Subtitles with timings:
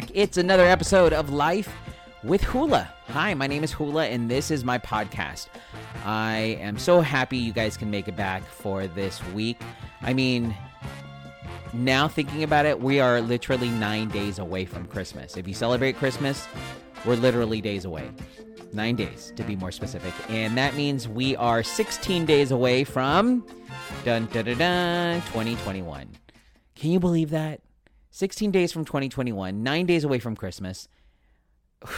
[0.00, 0.10] back.
[0.14, 1.74] It's another episode of Life
[2.22, 2.92] with Hula.
[3.08, 5.48] Hi, my name is Hula, and this is my podcast.
[6.04, 9.60] I am so happy you guys can make it back for this week.
[10.02, 10.54] I mean,
[11.72, 15.36] now thinking about it, we are literally nine days away from Christmas.
[15.36, 16.46] If you celebrate Christmas,
[17.04, 18.08] we're literally days away.
[18.72, 20.14] Nine days, to be more specific.
[20.28, 23.44] And that means we are 16 days away from
[24.04, 26.08] dun dun dun dun 2021.
[26.76, 27.62] Can you believe that?
[28.10, 30.88] 16 days from 2021, nine days away from Christmas.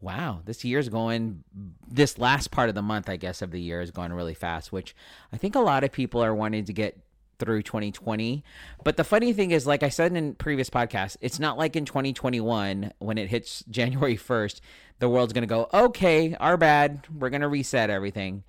[0.00, 1.44] wow, this year's going,
[1.86, 4.72] this last part of the month, I guess, of the year is going really fast,
[4.72, 4.94] which
[5.32, 6.98] I think a lot of people are wanting to get
[7.38, 8.44] through 2020.
[8.84, 11.84] But the funny thing is, like I said in previous podcasts, it's not like in
[11.84, 14.60] 2021 when it hits January 1st,
[14.98, 17.06] the world's going to go, okay, our bad.
[17.14, 18.44] We're going to reset everything.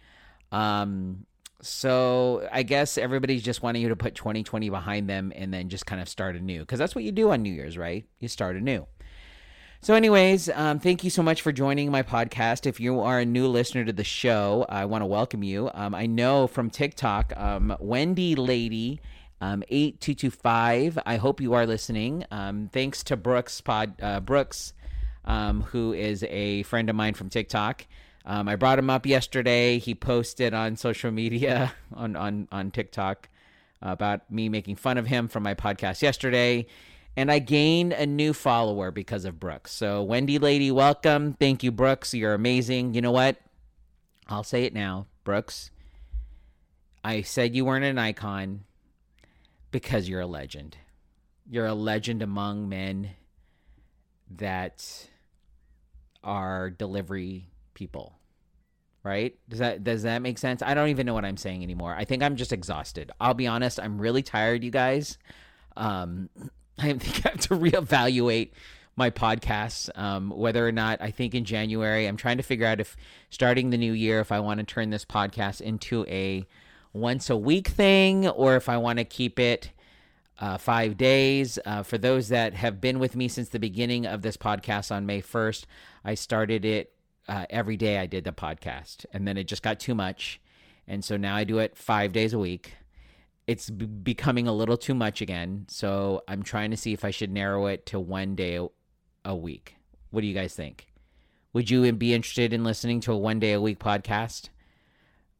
[0.51, 1.25] Um,
[1.61, 5.85] so I guess everybody's just wanting you to put 2020 behind them and then just
[5.85, 8.05] kind of start anew because that's what you do on New Year's, right?
[8.19, 8.87] You start anew.
[9.81, 12.65] So, anyways, um, thank you so much for joining my podcast.
[12.65, 15.71] If you are a new listener to the show, I want to welcome you.
[15.73, 19.01] Um, I know from TikTok, um, Wendy Lady.
[19.41, 20.99] Um, 8225.
[21.05, 22.25] I hope you are listening.
[22.29, 24.73] Um, thanks to Brooks Pod uh, Brooks,
[25.23, 27.85] um, who is a friend of mine from TikTok.
[28.29, 29.79] Um, I brought him up yesterday.
[29.79, 33.27] He posted on social media on on on TikTok
[33.81, 36.67] about me making fun of him from my podcast yesterday,
[37.17, 39.71] and I gained a new follower because of Brooks.
[39.71, 41.33] So Wendy Lady, welcome.
[41.39, 42.13] Thank you, Brooks.
[42.13, 42.93] You're amazing.
[42.93, 43.37] You know what?
[44.27, 45.71] I'll say it now, Brooks.
[47.03, 48.63] I said you weren't an icon
[49.71, 50.77] because you're a legend.
[51.49, 53.09] You're a legend among men
[54.29, 55.07] that
[56.23, 58.18] are delivery people
[59.03, 59.35] right?
[59.47, 60.61] Does that does that make sense?
[60.61, 61.95] I don't even know what i'm saying anymore.
[61.97, 63.11] I think i'm just exhausted.
[63.19, 65.17] I'll be honest i'm really tired you guys.
[65.75, 66.29] Um
[66.77, 68.51] i think i have to reevaluate
[68.95, 72.79] my podcasts um whether or not i think in january i'm trying to figure out
[72.79, 72.95] if
[73.29, 76.45] starting the new year if i want to turn this podcast into a
[76.93, 79.71] once a week thing or if i want to keep it
[80.39, 81.59] uh, five days.
[81.65, 85.05] Uh, for those that have been with me since the beginning of this podcast on
[85.05, 85.65] May 1st,
[86.03, 86.93] I started it
[87.29, 87.99] uh, every day.
[87.99, 90.41] I did the podcast, and then it just got too much.
[90.87, 92.73] And so now I do it five days a week.
[93.47, 95.65] It's b- becoming a little too much again.
[95.69, 98.67] So I'm trying to see if I should narrow it to one day a,
[99.23, 99.75] a week.
[100.09, 100.87] What do you guys think?
[101.53, 104.49] Would you be interested in listening to a one day a week podcast?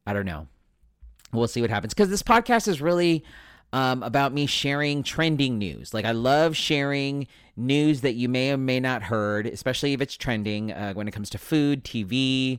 [0.06, 0.46] I don't know.
[1.32, 3.24] We'll see what happens because this podcast is really
[3.72, 5.94] um, about me sharing trending news.
[5.94, 7.26] Like I love sharing
[7.56, 11.12] news that you may or may not heard, especially if it's trending uh, when it
[11.12, 12.58] comes to food, TV,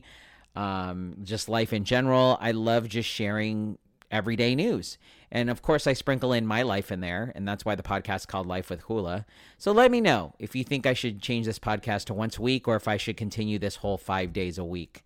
[0.56, 2.38] um, just life in general.
[2.40, 3.78] I love just sharing
[4.10, 4.98] everyday news.
[5.30, 8.28] And of course, I sprinkle in my life in there, and that's why the podcast
[8.28, 9.24] called Life with Hula.
[9.56, 12.42] So let me know if you think I should change this podcast to once a
[12.42, 15.02] week or if I should continue this whole five days a week.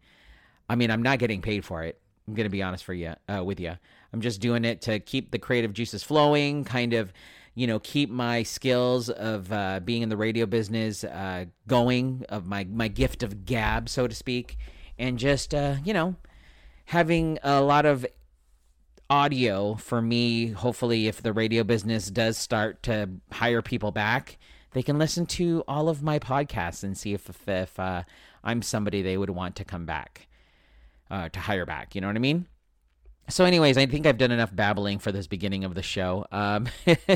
[0.69, 2.01] I mean, I'm not getting paid for it.
[2.27, 3.75] I'm going to be honest for you, uh, with you.
[4.17, 7.13] I'm just doing it to keep the creative juices flowing, kind of,
[7.55, 12.47] you know, keep my skills of uh, being in the radio business uh, going, of
[12.47, 14.57] my my gift of gab, so to speak,
[14.99, 16.17] and just uh, you know,
[16.87, 18.07] having a lot of
[19.11, 20.47] audio for me.
[20.47, 24.39] Hopefully, if the radio business does start to hire people back,
[24.73, 28.05] they can listen to all of my podcasts and see if if, if uh,
[28.43, 30.27] I'm somebody they would want to come back
[31.11, 31.95] uh, to hire back.
[31.95, 32.47] You know what I mean?
[33.29, 36.27] So, anyways, I think I've done enough babbling for this beginning of the show.
[36.31, 36.69] Um,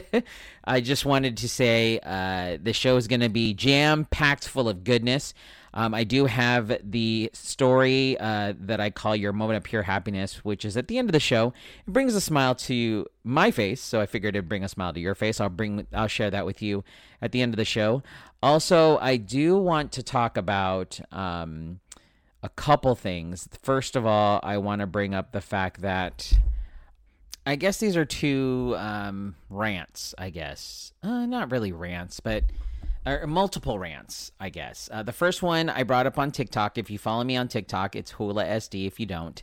[0.65, 4.69] I just wanted to say uh, the show is going to be jam packed full
[4.69, 5.35] of goodness.
[5.73, 10.45] Um, I do have the story uh, that I call your moment of pure happiness,
[10.45, 11.53] which is at the end of the show.
[11.87, 14.99] It brings a smile to my face, so I figured it'd bring a smile to
[14.99, 15.41] your face.
[15.41, 16.83] I'll bring, I'll share that with you
[17.23, 18.03] at the end of the show.
[18.43, 20.99] Also, I do want to talk about.
[21.13, 21.79] Um,
[22.43, 23.49] a couple things.
[23.63, 26.39] First of all, I want to bring up the fact that
[27.47, 30.93] I guess these are two um, rants, I guess.
[31.03, 32.45] Uh, not really rants, but
[33.07, 34.89] or multiple rants, I guess.
[34.93, 36.77] Uh, the first one I brought up on TikTok.
[36.77, 38.87] If you follow me on TikTok, it's Hula SD.
[38.87, 39.43] If you don't,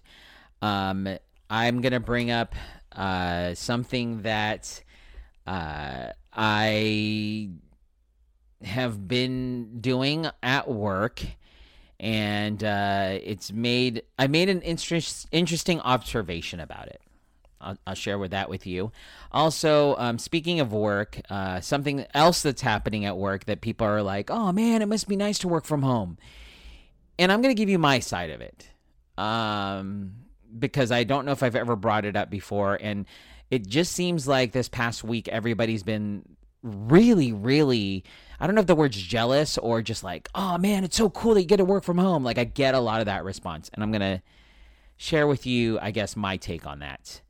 [0.62, 1.08] um,
[1.50, 2.54] I'm going to bring up
[2.92, 4.84] uh, something that
[5.48, 7.50] uh, I
[8.64, 11.24] have been doing at work
[12.00, 17.02] and uh, it's made I made an interest, interesting observation about it.
[17.60, 18.92] I'll, I'll, share with that with you.
[19.32, 24.04] Also, um, speaking of work, uh, something else that's happening at work that people are
[24.04, 26.18] like, "Oh man, it must be nice to work from home,"
[27.18, 28.70] and I'm going to give you my side of it,
[29.18, 30.14] um,
[30.58, 33.08] because I don't know if I've ever brought it up before, and
[33.50, 36.24] it just seems like this past week everybody's been
[36.62, 38.04] really, really
[38.40, 41.34] I don't know if the word's jealous or just like, oh man, it's so cool
[41.34, 42.24] that you get to work from home.
[42.24, 44.22] Like I get a lot of that response, and I'm gonna
[44.98, 47.22] share with you, I guess, my take on that.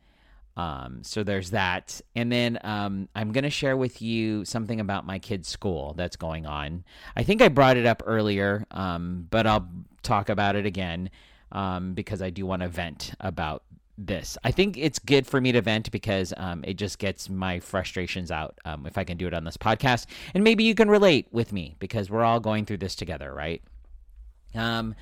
[0.55, 5.19] Um, so there's that, and then um, I'm gonna share with you something about my
[5.19, 6.83] kid's school that's going on.
[7.15, 9.69] I think I brought it up earlier, um, but I'll
[10.01, 11.09] talk about it again
[11.51, 13.63] um, because I do want to vent about
[13.97, 14.37] this.
[14.43, 18.31] I think it's good for me to vent because um, it just gets my frustrations
[18.31, 20.05] out um, if I can do it on this podcast.
[20.33, 23.61] And maybe you can relate with me because we're all going through this together, right?
[24.53, 24.95] Um,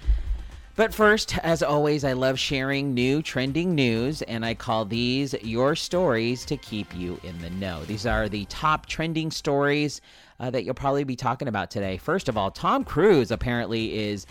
[0.76, 5.74] but first, as always, I love sharing new trending news, and I call these your
[5.74, 7.86] stories to keep you in the know.
[7.86, 10.02] These are the top trending stories
[10.38, 11.98] uh, that you'll probably be talking about today.
[11.98, 14.26] First of all, Tom Cruise apparently is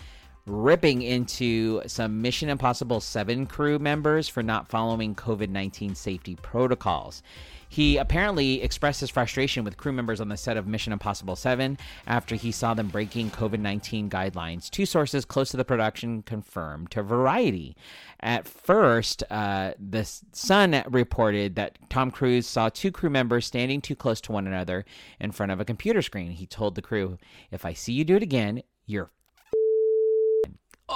[0.45, 7.23] ripping into some Mission Impossible 7 crew members for not following COVID 19 safety protocols.
[7.67, 11.77] He apparently expressed his frustration with crew members on the set of Mission Impossible 7
[12.07, 14.69] after he saw them breaking COVID 19 guidelines.
[14.69, 17.75] Two sources close to the production confirmed to Variety.
[18.19, 23.95] At first, uh, the Sun reported that Tom Cruise saw two crew members standing too
[23.95, 24.85] close to one another
[25.19, 26.31] in front of a computer screen.
[26.31, 27.17] He told the crew,
[27.51, 29.11] If I see you do it again, you're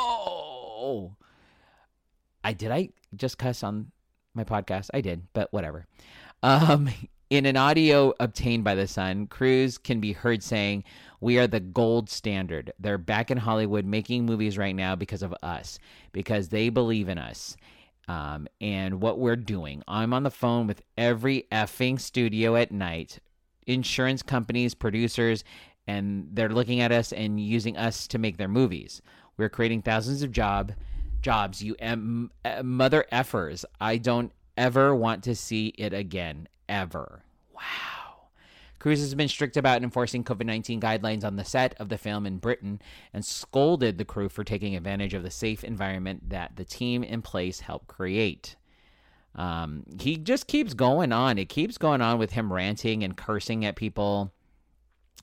[0.02, 1.16] Oh,
[2.44, 2.72] I did.
[2.72, 3.92] I just cuss on
[4.34, 4.90] my podcast.
[4.94, 5.86] I did, but whatever.
[6.42, 6.90] Um,
[7.30, 10.84] in an audio obtained by the Sun, Cruise can be heard saying,
[11.20, 12.72] "We are the gold standard.
[12.80, 15.80] They're back in Hollywood making movies right now because of us,
[16.12, 17.58] because they believe in us."
[18.08, 19.84] Um, and what we're doing.
[19.88, 23.20] I'm on the phone with every effing studio at night,
[23.68, 25.44] insurance companies, producers,
[25.86, 29.02] and they're looking at us and using us to make their movies.
[29.40, 30.74] We're creating thousands of job
[31.22, 31.64] jobs.
[31.64, 32.30] You em,
[32.62, 33.64] mother effers.
[33.80, 36.50] I don't ever want to see it again.
[36.68, 37.24] Ever.
[37.56, 38.28] Wow.
[38.80, 42.26] Cruise has been strict about enforcing COVID 19 guidelines on the set of the film
[42.26, 42.82] in Britain
[43.14, 47.22] and scolded the crew for taking advantage of the safe environment that the team in
[47.22, 48.58] place helped create.
[49.36, 51.38] Um, he just keeps going on.
[51.38, 54.34] It keeps going on with him ranting and cursing at people.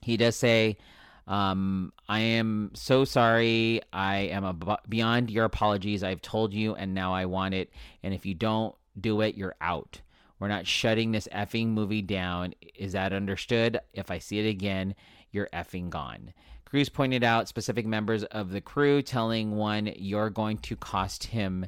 [0.00, 0.78] He does say,
[1.26, 3.81] um, I am so sorry.
[3.93, 6.05] I am ab- beyond your apologies.
[6.05, 7.70] I've told you, and now I want it.
[8.02, 10.00] And if you don't do it, you're out.
[10.38, 12.55] We're not shutting this effing movie down.
[12.75, 13.81] Is that understood?
[13.93, 14.94] If I see it again,
[15.32, 16.32] you're effing gone.
[16.64, 21.67] Cruise pointed out specific members of the crew telling one, You're going to cost him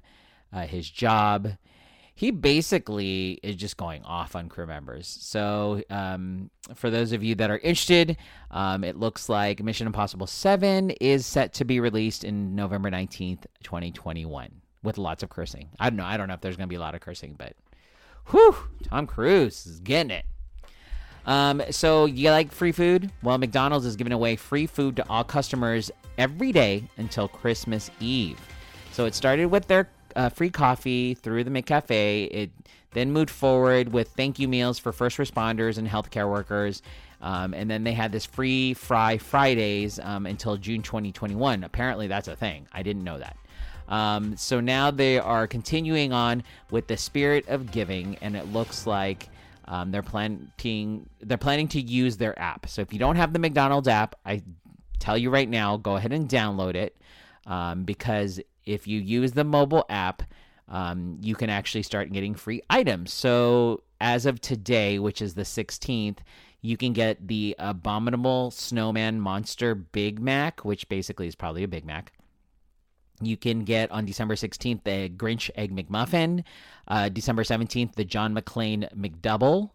[0.53, 1.53] uh, his job
[2.19, 5.07] he basically is just going off on crew members.
[5.21, 8.17] So, um, for those of you that are interested,
[8.51, 13.47] um, it looks like Mission Impossible 7 is set to be released in November 19th,
[13.63, 14.51] 2021,
[14.83, 15.69] with lots of cursing.
[15.79, 16.05] I don't know.
[16.05, 17.53] I don't know if there's going to be a lot of cursing, but
[18.31, 20.25] whew, Tom Cruise is getting it.
[21.25, 23.13] Um, so, you like free food?
[23.23, 25.89] Well, McDonald's is giving away free food to all customers
[26.19, 28.41] every day until Christmas Eve.
[28.91, 29.89] So, it started with their
[30.19, 32.29] uh, free coffee through the McCafe.
[32.31, 32.51] It
[32.93, 36.83] then moved forward with thank you meals for first responders and healthcare workers.
[37.21, 41.65] Um, and then they had this free fry Fridays um, until June 2021.
[41.65, 42.67] Apparently, that's a thing.
[42.73, 43.37] I didn't know that.
[43.89, 48.87] Um, so now they are continuing on with the spirit of giving, and it looks
[48.87, 49.29] like
[49.65, 52.69] um, they're planning they're planning to use their app.
[52.69, 54.43] So if you don't have the McDonald's app, I
[54.99, 56.97] tell you right now, go ahead and download it
[57.47, 60.23] um, because if you use the mobile app,
[60.69, 63.13] um, you can actually start getting free items.
[63.13, 66.19] So as of today, which is the 16th,
[66.61, 71.85] you can get the Abominable Snowman Monster Big Mac, which basically is probably a Big
[71.85, 72.13] Mac.
[73.21, 76.45] You can get on December 16th the Grinch Egg McMuffin,
[76.87, 79.71] uh, December 17th the John McClane McDouble,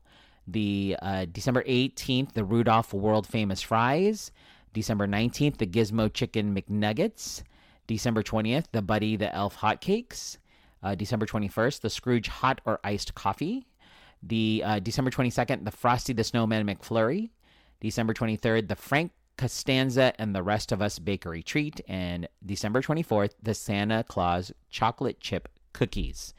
[0.48, 4.32] the uh, December 18th the Rudolph World Famous Fries,
[4.74, 7.44] December 19th the Gizmo Chicken McNuggets,
[7.88, 10.38] December 20th, the Buddy the Elf Hotcakes.
[10.82, 13.66] Uh, December 21st, the Scrooge Hot or Iced Coffee.
[14.22, 17.30] The uh, December 22nd, the Frosty the Snowman McFlurry.
[17.80, 21.82] December 23rd, the Frank Costanza and the Rest of Us Bakery Treat.
[21.88, 26.34] And December 24th, the Santa Claus Chocolate Chip Cookies.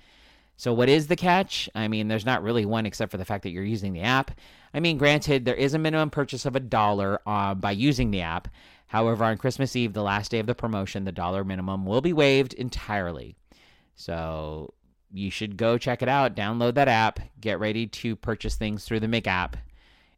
[0.57, 1.69] So, what is the catch?
[1.75, 4.31] I mean, there's not really one except for the fact that you're using the app.
[4.73, 8.21] I mean, granted, there is a minimum purchase of a dollar uh, by using the
[8.21, 8.49] app.
[8.87, 12.13] However, on Christmas Eve, the last day of the promotion, the dollar minimum will be
[12.13, 13.37] waived entirely.
[13.95, 14.75] So
[15.13, 19.01] you should go check it out, download that app, get ready to purchase things through
[19.01, 19.55] the McApp,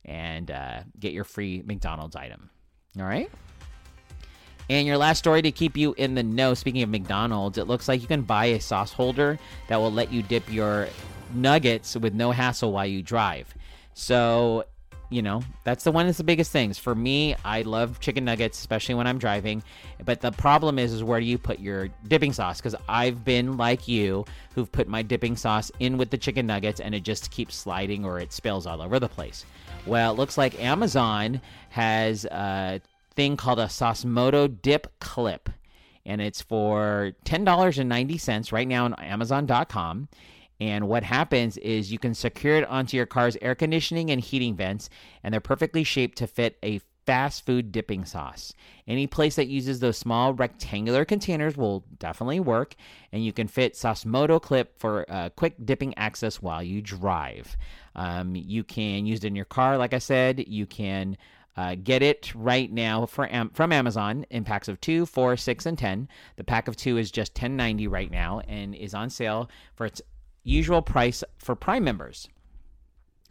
[0.05, 2.51] and uh, get your free McDonald's item.
[2.99, 3.31] All right.
[4.69, 7.89] And your last story to keep you in the know, speaking of McDonald's, it looks
[7.89, 10.89] like you can buy a sauce holder that will let you dip your
[11.33, 13.55] nuggets with no hassle while you drive.
[13.95, 14.65] So
[15.09, 16.79] you know, that's the one that's the biggest things.
[16.79, 19.63] For me, I love chicken nuggets, especially when I'm driving.
[20.05, 22.59] But the problem is, is where do you put your dipping sauce?
[22.59, 26.81] Because I've been like you, who've put my dipping sauce in with the chicken nuggets,
[26.81, 29.45] and it just keeps sliding or it spills all over the place.
[29.87, 32.81] Well, it looks like Amazon has a
[33.15, 35.49] thing called a Saucemoto Dip Clip,
[36.05, 40.09] and it's for ten dollars and ninety cents right now on Amazon.com.
[40.61, 44.57] And what happens is you can secure it onto your car's air conditioning and heating
[44.57, 44.89] vents,
[45.23, 48.53] and they're perfectly shaped to fit a fast food dipping sauce.
[48.89, 52.75] Any place that uses those small rectangular containers will definitely work,
[53.13, 57.57] and you can fit Saucemoto clip for uh, quick dipping access while you drive.
[57.95, 60.49] Um, you can use it in your car, like I said.
[60.49, 61.17] You can
[61.57, 65.79] uh, get it right now Am- from Amazon in packs of two, four, six, and
[65.79, 66.09] ten.
[66.37, 69.87] The pack of two is just ten ninety right now and is on sale for
[69.87, 70.03] its
[70.47, 72.29] usual price for Prime members.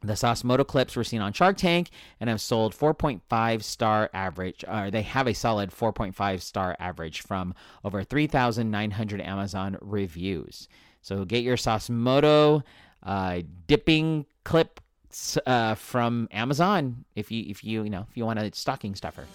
[0.01, 4.63] The Saucemoto clips were seen on Shark Tank and have sold 4.5 star average.
[4.67, 10.67] Or they have a solid 4.5 star average from over 3,900 Amazon reviews.
[11.01, 12.63] So get your Saucemoto
[13.01, 18.39] uh, dipping clips uh, from Amazon if you if you you know if you want
[18.39, 19.25] a stocking stuffer.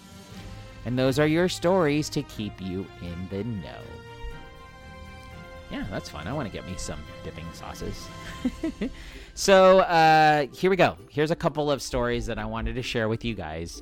[0.85, 4.10] And those are your stories to keep you in the know.
[5.71, 6.27] Yeah, that's fun.
[6.27, 8.07] I want to get me some dipping sauces.
[9.33, 10.97] so uh, here we go.
[11.09, 13.81] Here's a couple of stories that I wanted to share with you guys.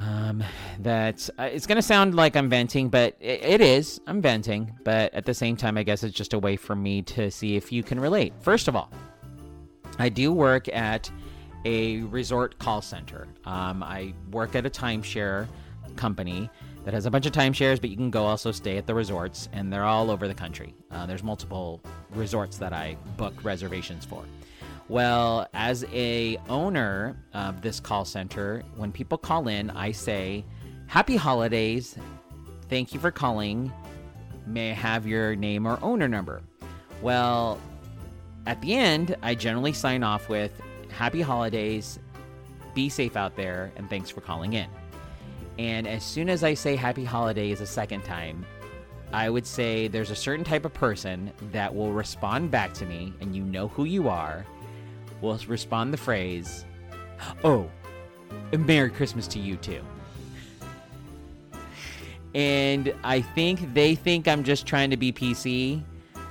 [0.00, 0.42] Um,
[0.80, 4.00] that uh, it's gonna sound like I'm venting, but it, it is.
[4.08, 7.02] I'm venting, but at the same time, I guess it's just a way for me
[7.02, 8.32] to see if you can relate.
[8.40, 8.90] First of all,
[10.00, 11.08] I do work at
[11.64, 13.28] a resort call center.
[13.44, 15.46] Um, I work at a timeshare
[15.94, 16.50] company
[16.84, 19.48] that has a bunch of timeshares, but you can go also stay at the resorts,
[19.52, 20.74] and they're all over the country.
[20.90, 24.24] Uh, there's multiple resorts that I book reservations for.
[24.88, 30.44] Well, as a owner of this call center, when people call in, I say,
[30.86, 31.96] "Happy holidays!
[32.68, 33.72] Thank you for calling.
[34.46, 36.42] May I have your name or owner number?"
[37.00, 37.58] Well,
[38.46, 40.52] at the end, I generally sign off with,
[40.90, 41.98] "Happy holidays!
[42.74, 44.68] Be safe out there, and thanks for calling in."
[45.58, 48.44] And as soon as I say happy holidays a second time,
[49.12, 53.12] I would say there's a certain type of person that will respond back to me,
[53.20, 54.44] and you know who you are,
[55.20, 56.64] will respond the phrase,
[57.44, 57.70] Oh,
[58.56, 59.80] Merry Christmas to you too.
[62.34, 65.82] And I think they think I'm just trying to be PC,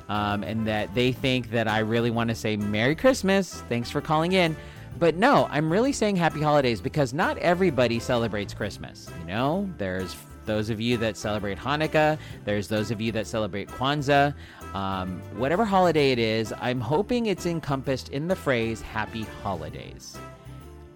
[0.10, 3.64] um, and that they think that I really want to say Merry Christmas.
[3.70, 4.56] Thanks for calling in.
[5.00, 9.10] But no, I'm really saying happy holidays because not everybody celebrates Christmas.
[9.22, 13.70] You know, there's those of you that celebrate Hanukkah, there's those of you that celebrate
[13.70, 14.34] Kwanzaa.
[14.74, 20.18] Um, whatever holiday it is, I'm hoping it's encompassed in the phrase happy holidays.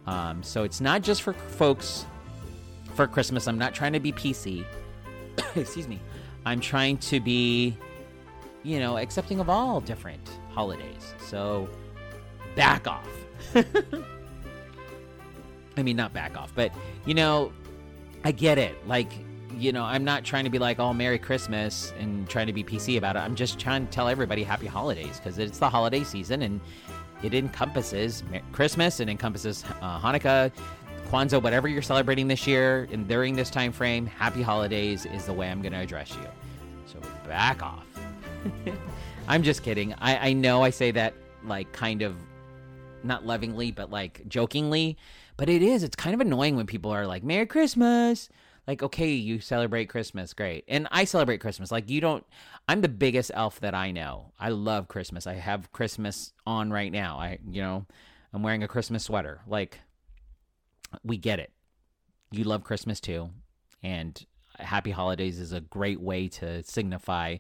[0.06, 2.06] Um, so it's not just for folks
[2.96, 3.48] for Christmas.
[3.48, 4.66] I'm not trying to be PC.
[5.56, 6.02] Excuse me.
[6.46, 7.78] I'm trying to be,
[8.64, 11.14] you know, accepting of all different holidays.
[11.20, 11.70] So
[12.56, 13.08] back off.
[15.78, 16.72] I mean, not back off, but
[17.06, 17.52] you know,
[18.24, 18.76] I get it.
[18.88, 19.12] Like,
[19.56, 22.64] you know, I'm not trying to be like, oh, Merry Christmas and trying to be
[22.64, 23.20] PC about it.
[23.20, 26.60] I'm just trying to tell everybody Happy Holidays because it's the holiday season and
[27.24, 30.52] it encompasses Christmas, it encompasses uh, Hanukkah,
[31.10, 34.06] Kwanzaa, whatever you're celebrating this year and during this time frame.
[34.06, 36.28] Happy Holidays is the way I'm going to address you.
[36.86, 37.86] So back off.
[39.28, 39.94] I'm just kidding.
[39.96, 42.16] I, I know I say that like kind of
[43.04, 44.98] not lovingly, but like jokingly.
[45.38, 45.84] But it is.
[45.84, 48.30] It's kind of annoying when people are like, Merry Christmas.
[48.68, 50.34] Like, okay, you celebrate Christmas.
[50.34, 50.66] Great.
[50.68, 51.72] And I celebrate Christmas.
[51.72, 52.26] Like, you don't.
[52.68, 54.34] I'm the biggest elf that I know.
[54.38, 55.26] I love Christmas.
[55.26, 57.18] I have Christmas on right now.
[57.18, 57.86] I, you know,
[58.34, 59.40] I'm wearing a Christmas sweater.
[59.48, 59.80] Like,
[61.04, 61.52] we get it.
[62.32, 63.30] You love Christmas too.
[63.84, 64.26] And
[64.60, 67.38] happy holidays is a great way to signify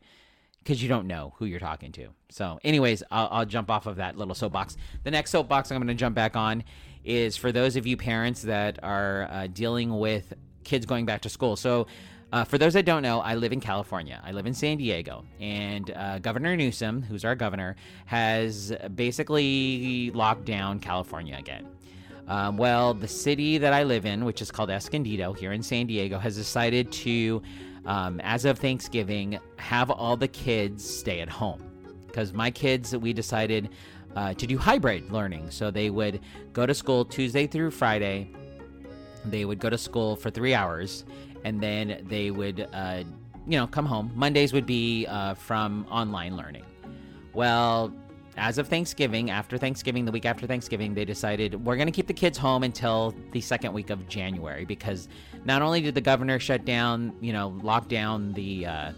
[0.67, 2.09] because you don't know who you're talking to.
[2.27, 4.75] So, anyways, I'll, I'll, jump off of that little soapbox.
[5.05, 6.61] The next soapbox I'm going to jump back on
[7.05, 10.33] is for those of you parents that are uh, dealing with
[10.65, 11.55] kids going back to school.
[11.55, 11.87] So,
[12.33, 14.21] uh, for those that don't know, I live in California.
[14.25, 20.43] I live in San Diego, and uh, Governor Newsom, who's our governor, has basically locked
[20.43, 21.65] down California again.
[22.27, 25.87] Um, well, the city that I live in, which is called Escondido here in San
[25.87, 27.41] Diego, has decided to
[27.87, 31.63] um, as of Thanksgiving, have all the kids stay at home.
[32.05, 33.69] Because my kids, we decided
[34.15, 35.49] uh, to do hybrid learning.
[35.49, 36.19] So they would
[36.53, 38.29] go to school Tuesday through Friday.
[39.25, 41.05] They would go to school for three hours,
[41.43, 43.03] and then they would, uh,
[43.47, 44.11] you know, come home.
[44.15, 46.65] Mondays would be uh, from online learning.
[47.33, 47.93] Well,
[48.37, 52.07] as of Thanksgiving, after Thanksgiving, the week after Thanksgiving, they decided we're going to keep
[52.07, 55.07] the kids home until the second week of January because
[55.47, 58.91] not only did the governor shut down, you know, lock down the uh,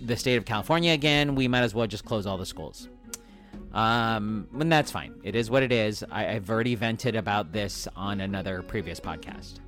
[0.00, 2.88] the state of California again, we might as well just close all the schools.
[3.72, 5.14] Um, and that's fine.
[5.24, 6.04] It is what it is.
[6.10, 9.58] I, I've already vented about this on another previous podcast.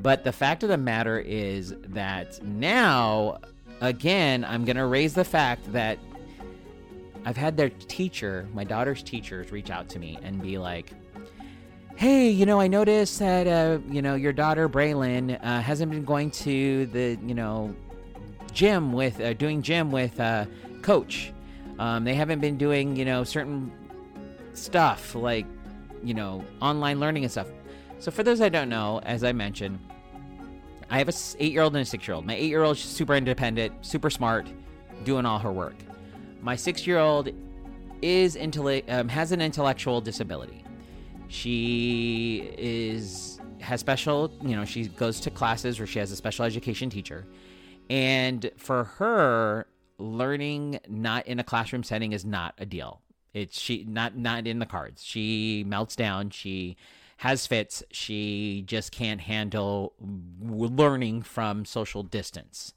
[0.00, 3.38] But the fact of the matter is that now,
[3.82, 5.98] again, I'm going to raise the fact that
[7.26, 10.92] I've had their teacher, my daughter's teachers, reach out to me and be like,
[11.98, 16.04] hey, you know, I noticed that, uh, you know, your daughter, Braylon, uh, hasn't been
[16.04, 17.74] going to the, you know,
[18.52, 20.46] gym with, uh, doing gym with uh,
[20.80, 21.32] coach.
[21.80, 23.72] Um, they haven't been doing, you know, certain
[24.52, 25.44] stuff like,
[26.04, 27.48] you know, online learning and stuff.
[27.98, 29.80] So for those I don't know, as I mentioned,
[30.90, 32.24] I have a eight-year-old and a six-year-old.
[32.24, 34.46] My eight-year-old is super independent, super smart,
[35.02, 35.74] doing all her work.
[36.42, 37.30] My six-year-old
[38.02, 40.62] is intellect um, has an intellectual disability.
[41.28, 46.44] She is has special, you know, she goes to classes where she has a special
[46.44, 47.26] education teacher.
[47.90, 49.66] And for her,
[49.98, 53.02] learning not in a classroom setting is not a deal.
[53.34, 55.04] It's she not not in the cards.
[55.04, 56.30] She melts down.
[56.30, 56.76] She
[57.18, 57.82] has fits.
[57.90, 59.92] She just can't handle
[60.40, 62.72] learning from social distance.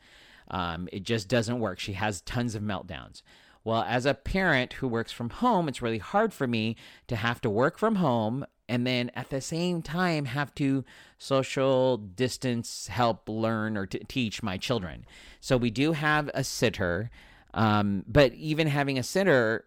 [0.49, 1.79] Um, it just doesn't work.
[1.79, 3.21] She has tons of meltdowns.
[3.63, 6.75] Well, as a parent who works from home, it's really hard for me
[7.07, 10.85] to have to work from home and then at the same time have to
[11.17, 15.05] social distance help learn or t- teach my children.
[15.41, 17.11] So we do have a sitter,
[17.53, 19.65] um, but even having a sitter,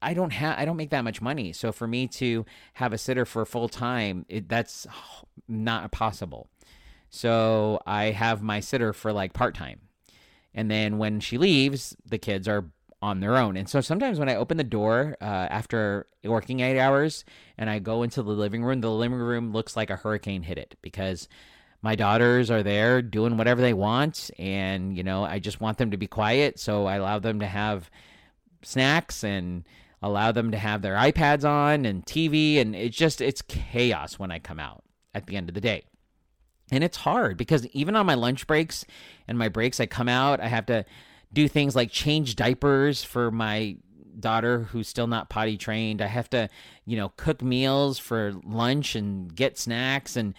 [0.00, 1.52] I don't have I don't make that much money.
[1.52, 4.86] So for me to have a sitter for full time, that's
[5.48, 6.48] not possible.
[7.10, 9.80] So I have my sitter for like part time.
[10.54, 12.70] And then when she leaves, the kids are
[13.02, 13.56] on their own.
[13.56, 17.24] And so sometimes when I open the door uh, after working eight hours
[17.58, 20.58] and I go into the living room, the living room looks like a hurricane hit
[20.58, 21.28] it because
[21.82, 24.30] my daughters are there doing whatever they want.
[24.38, 26.58] And, you know, I just want them to be quiet.
[26.58, 27.90] So I allow them to have
[28.62, 29.64] snacks and
[30.02, 32.60] allow them to have their iPads on and TV.
[32.60, 35.84] And it's just, it's chaos when I come out at the end of the day.
[36.72, 38.84] And it's hard because even on my lunch breaks
[39.28, 40.84] and my breaks, I come out, I have to
[41.36, 43.76] do things like change diapers for my
[44.18, 46.00] daughter who's still not potty trained.
[46.00, 46.48] I have to,
[46.86, 50.32] you know, cook meals for lunch and get snacks and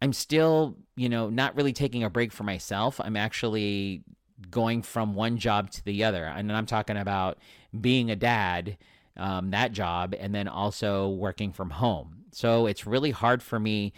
[0.00, 3.00] I'm still, you know, not really taking a break for myself.
[3.02, 4.04] I'm actually
[4.48, 6.24] going from one job to the other.
[6.24, 7.38] And I'm talking about
[7.80, 8.76] being a dad,
[9.16, 12.26] um, that job, and then also working from home.
[12.30, 13.92] So it's really hard for me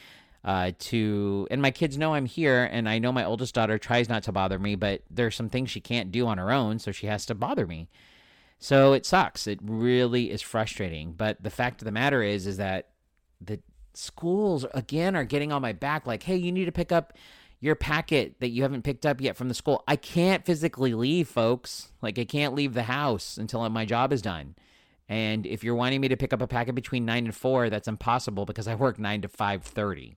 [0.46, 4.08] uh, to and my kids know I'm here and I know my oldest daughter tries
[4.08, 6.92] not to bother me, but there's some things she can't do on her own, so
[6.92, 7.88] she has to bother me.
[8.60, 9.48] So it sucks.
[9.48, 11.12] It really is frustrating.
[11.12, 12.90] But the fact of the matter is is that
[13.40, 13.58] the
[13.92, 17.14] schools again are getting on my back like, "Hey, you need to pick up
[17.58, 21.26] your packet that you haven't picked up yet from the school." I can't physically leave,
[21.28, 21.90] folks.
[22.00, 24.54] Like I can't leave the house until my job is done.
[25.08, 27.88] And if you're wanting me to pick up a packet between 9 and 4, that's
[27.88, 30.16] impossible because I work 9 to 5:30.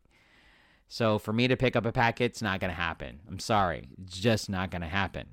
[0.89, 3.19] So for me to pick up a packet, it's not going to happen.
[3.27, 3.89] I'm sorry.
[4.03, 5.27] It's just not going to happen.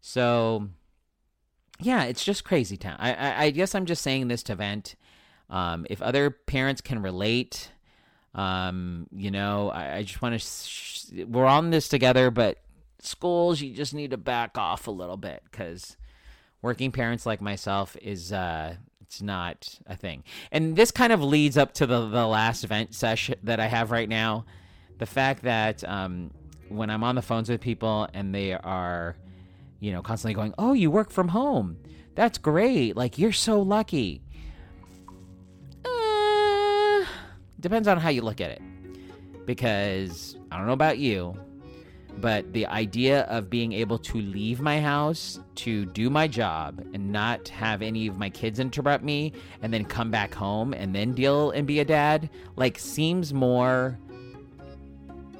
[0.00, 0.68] So
[1.80, 2.96] yeah, it's just crazy town.
[2.98, 4.96] I, I, I guess I'm just saying this to vent.
[5.50, 7.70] Um, if other parents can relate,
[8.34, 10.38] um, you know, I, I just want to.
[10.38, 12.58] Sh- we're on this together, but
[13.00, 15.98] schools, you just need to back off a little bit because
[16.62, 20.24] working parents like myself is uh, it's not a thing.
[20.50, 23.90] And this kind of leads up to the the last event session that I have
[23.90, 24.46] right now
[24.98, 26.30] the fact that um,
[26.68, 29.16] when I'm on the phones with people and they are,
[29.80, 31.76] you know, constantly going, "Oh, you work from home.
[32.14, 32.96] That's great.
[32.96, 34.22] Like you're so lucky."
[35.84, 37.04] Uh,
[37.60, 38.62] depends on how you look at it.
[39.44, 41.38] Because I don't know about you,
[42.18, 47.12] but the idea of being able to leave my house to do my job and
[47.12, 49.32] not have any of my kids interrupt me
[49.62, 53.98] and then come back home and then deal and be a dad like seems more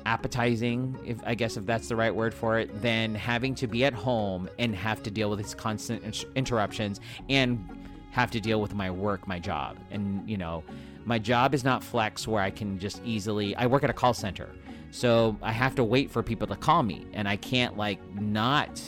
[0.07, 3.85] appetizing, if I guess if that's the right word for it, than having to be
[3.85, 7.69] at home and have to deal with these constant in- interruptions and
[8.12, 9.77] have to deal with my work, my job.
[9.90, 10.62] And, you know,
[11.05, 14.14] my job is not flex where I can just easily, I work at a call
[14.14, 14.49] center.
[14.92, 18.81] So I have to wait for people to call me and I can't like not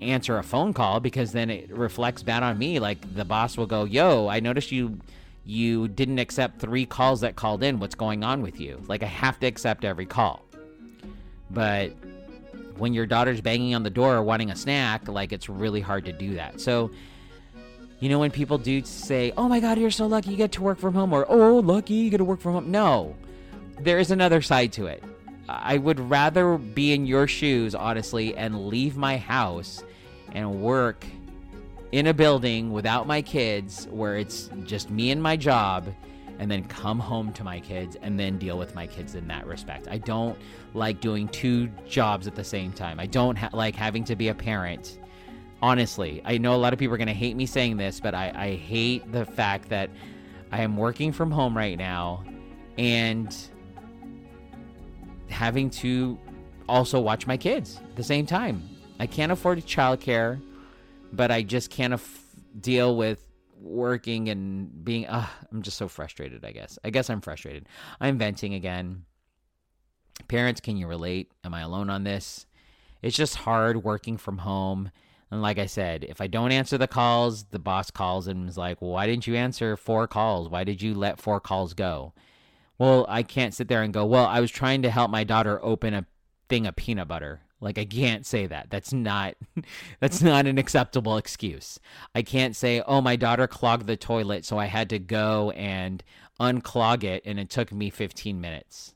[0.00, 2.78] answer a phone call because then it reflects bad on me.
[2.78, 5.00] Like the boss will go, Yo, I noticed you
[5.44, 7.80] you didn't accept three calls that called in.
[7.80, 8.82] What's going on with you?
[8.86, 10.44] Like, I have to accept every call.
[11.50, 11.92] But
[12.76, 16.12] when your daughter's banging on the door wanting a snack, like, it's really hard to
[16.12, 16.60] do that.
[16.60, 16.90] So,
[18.00, 20.62] You know, when people do say, oh my God, you're so lucky you get to
[20.62, 22.70] work from home, or oh, lucky you get to work from home.
[22.70, 23.14] No,
[23.78, 25.04] there is another side to it.
[25.50, 29.84] I would rather be in your shoes, honestly, and leave my house
[30.32, 31.04] and work
[31.92, 35.92] in a building without my kids where it's just me and my job
[36.38, 39.46] and then come home to my kids and then deal with my kids in that
[39.46, 39.88] respect.
[39.88, 40.38] I don't
[40.72, 42.98] like doing two jobs at the same time.
[42.98, 44.98] I don't ha- like having to be a parent
[45.62, 46.22] honestly.
[46.24, 48.32] I know a lot of people are going to hate me saying this, but I,
[48.34, 49.90] I hate the fact that
[50.50, 52.24] I am working from home right now
[52.78, 53.36] and
[55.28, 56.18] having to
[56.68, 58.68] also watch my kids at the same time.
[58.98, 60.40] I can't afford childcare,
[61.12, 62.24] but I just can't af-
[62.58, 63.22] deal with
[63.60, 65.06] working and being.
[65.06, 66.44] Uh, I'm just so frustrated.
[66.44, 66.78] I guess.
[66.84, 67.66] I guess I'm frustrated.
[68.00, 69.04] I'm venting again.
[70.28, 71.32] Parents, can you relate?
[71.44, 72.46] Am I alone on this?
[73.02, 74.90] It's just hard working from home
[75.30, 78.58] and like I said, if I don't answer the calls, the boss calls and is
[78.58, 80.48] like, well, why didn't you answer four calls?
[80.48, 82.12] Why did you let four calls go?
[82.78, 85.60] Well, I can't sit there and go, well, I was trying to help my daughter
[85.62, 86.06] open a
[86.48, 87.42] thing of peanut butter.
[87.60, 88.70] Like I can't say that.
[88.70, 89.34] That's not
[90.00, 91.78] that's not an acceptable excuse.
[92.14, 96.02] I can't say, "Oh, my daughter clogged the toilet, so I had to go and
[96.40, 98.94] unclog it and it took me 15 minutes."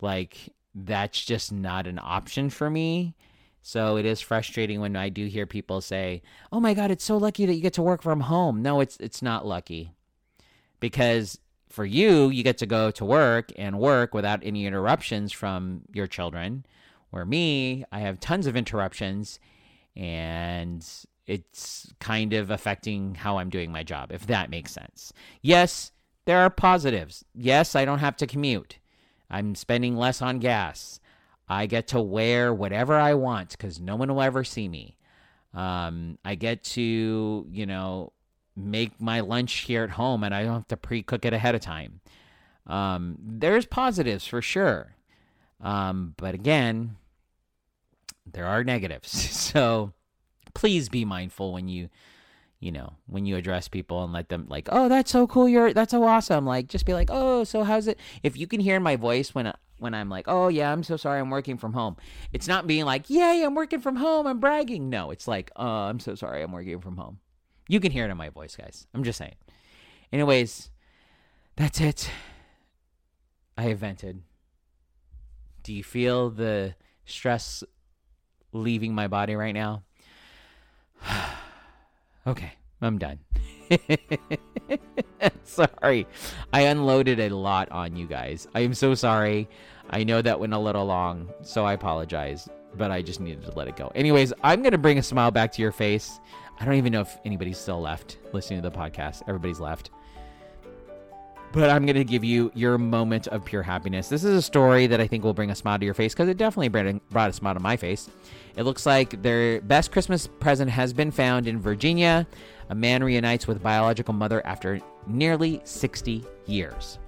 [0.00, 3.14] Like that's just not an option for me.
[3.62, 6.22] So it is frustrating when I do hear people say,
[6.52, 8.96] "Oh my god, it's so lucky that you get to work from home." No, it's
[8.98, 9.92] it's not lucky.
[10.80, 15.82] Because for you, you get to go to work and work without any interruptions from
[15.92, 16.64] your children.
[17.16, 19.40] Where me, I have tons of interruptions
[19.96, 20.86] and
[21.26, 25.14] it's kind of affecting how I'm doing my job, if that makes sense.
[25.40, 25.92] Yes,
[26.26, 27.24] there are positives.
[27.34, 28.80] Yes, I don't have to commute.
[29.30, 31.00] I'm spending less on gas.
[31.48, 34.98] I get to wear whatever I want because no one will ever see me.
[35.54, 38.12] Um, I get to, you know,
[38.54, 41.54] make my lunch here at home and I don't have to pre cook it ahead
[41.54, 42.00] of time.
[42.66, 44.96] Um, there's positives for sure.
[45.62, 46.98] Um, but again,
[48.30, 49.10] there are negatives.
[49.30, 49.92] so
[50.54, 51.88] please be mindful when you,
[52.60, 55.48] you know, when you address people and let them like, oh, that's so cool.
[55.48, 56.46] You're, that's so awesome.
[56.46, 57.98] Like, just be like, oh, so how's it?
[58.22, 61.20] If you can hear my voice when when I'm like, oh yeah, I'm so sorry,
[61.20, 61.96] I'm working from home.
[62.32, 64.88] It's not being like, yay, I'm working from home, I'm bragging.
[64.88, 67.18] No, it's like, oh, I'm so sorry, I'm working from home.
[67.68, 68.86] You can hear it in my voice, guys.
[68.94, 69.34] I'm just saying.
[70.12, 70.70] Anyways,
[71.56, 72.10] that's it.
[73.58, 74.22] I have vented.
[75.62, 77.64] Do you feel the stress
[78.56, 79.82] leaving my body right now?
[82.26, 83.18] okay, I'm done.
[85.44, 86.06] sorry.
[86.52, 88.46] I unloaded a lot on you guys.
[88.54, 89.48] I am so sorry.
[89.90, 93.52] I know that went a little long, so I apologize, but I just needed to
[93.52, 93.92] let it go.
[93.94, 96.20] Anyways, I'm going to bring a smile back to your face.
[96.58, 99.22] I don't even know if anybody's still left listening to the podcast.
[99.28, 99.90] Everybody's left.
[101.52, 104.08] But I'm going to give you your moment of pure happiness.
[104.08, 106.28] This is a story that I think will bring a smile to your face because
[106.28, 108.10] it definitely brought a smile to my face.
[108.56, 112.26] It looks like their best Christmas present has been found in Virginia.
[112.68, 116.98] A man reunites with biological mother after nearly 60 years.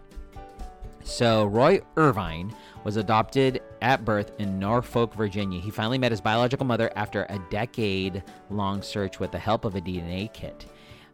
[1.05, 5.61] So, Roy Irvine was adopted at birth in Norfolk, Virginia.
[5.61, 9.75] He finally met his biological mother after a decade long search with the help of
[9.75, 10.67] a DNA kit.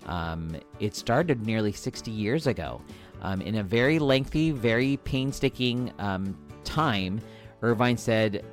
[0.07, 2.81] Um, it started nearly 60 years ago.
[3.23, 7.21] Um, in a very lengthy, very painstaking um, time,
[7.63, 8.45] Irvine said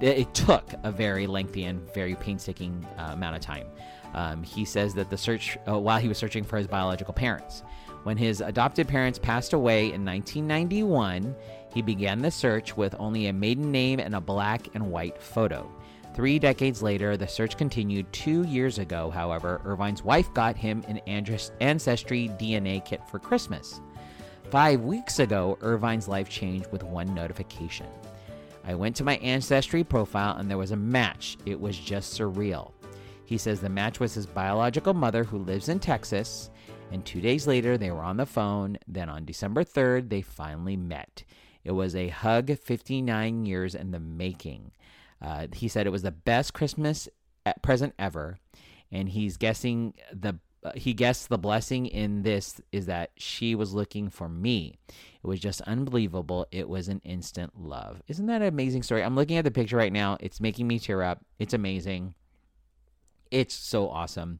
[0.00, 3.66] it took a very lengthy and very painstaking uh, amount of time.
[4.14, 7.62] Um, he says that the search, uh, while he was searching for his biological parents,
[8.04, 11.34] when his adopted parents passed away in 1991,
[11.72, 15.70] he began the search with only a maiden name and a black and white photo.
[16.14, 18.12] Three decades later, the search continued.
[18.12, 23.80] Two years ago, however, Irvine's wife got him an Ancestry DNA kit for Christmas.
[24.50, 27.86] Five weeks ago, Irvine's life changed with one notification.
[28.64, 31.38] I went to my Ancestry profile and there was a match.
[31.46, 32.72] It was just surreal.
[33.24, 36.50] He says the match was his biological mother who lives in Texas,
[36.90, 38.76] and two days later they were on the phone.
[38.86, 41.24] Then on December 3rd, they finally met.
[41.64, 44.72] It was a hug 59 years in the making.
[45.22, 47.08] Uh, he said it was the best Christmas
[47.62, 48.38] present ever,
[48.90, 53.74] and he's guessing the uh, he guessed the blessing in this is that she was
[53.74, 54.78] looking for me.
[54.88, 56.46] It was just unbelievable.
[56.52, 58.00] It was an instant love.
[58.06, 59.02] Isn't that an amazing story?
[59.02, 60.18] I'm looking at the picture right now.
[60.20, 61.24] It's making me tear up.
[61.40, 62.14] It's amazing.
[63.32, 64.38] It's so awesome.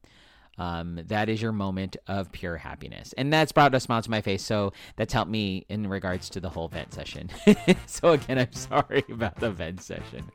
[0.58, 3.14] Um, that is your moment of pure happiness.
[3.16, 4.44] And that's brought a smile to my face.
[4.44, 7.30] So that's helped me in regards to the whole vent session.
[7.86, 10.30] so again, I'm sorry about the vent session.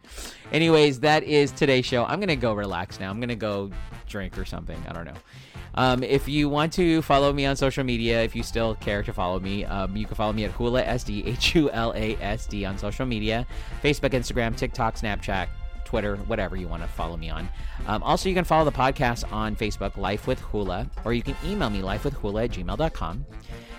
[0.51, 2.03] Anyways, that is today's show.
[2.05, 3.09] I'm going to go relax now.
[3.09, 3.69] I'm going to go
[4.07, 4.81] drink or something.
[4.87, 5.13] I don't know.
[5.75, 9.13] Um, if you want to follow me on social media, if you still care to
[9.13, 12.47] follow me, um, you can follow me at Hula SD, H U L A S
[12.47, 13.45] D on social media
[13.83, 15.47] Facebook, Instagram, TikTok, Snapchat,
[15.87, 17.49] Twitter, whatever you want to follow me on.
[17.87, 21.35] Um, also, you can follow the podcast on Facebook, Life with Hula, or you can
[21.45, 23.25] email me, lifewithhula at gmail.com.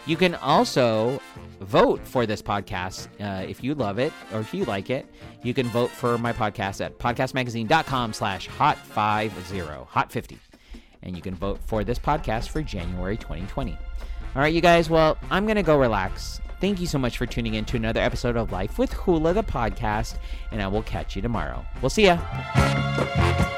[0.07, 1.21] You can also
[1.61, 5.07] vote for this podcast uh, if you love it or if you like it.
[5.43, 10.39] You can vote for my podcast at podcastmagazine.com slash hot50, hot 50.
[11.03, 13.73] And you can vote for this podcast for January 2020.
[14.35, 14.89] All right, you guys.
[14.89, 16.41] Well, I'm going to go relax.
[16.61, 19.45] Thank you so much for tuning in to another episode of Life with Hula, the
[19.45, 20.17] podcast,
[20.51, 21.65] and I will catch you tomorrow.
[21.81, 23.55] We'll see ya.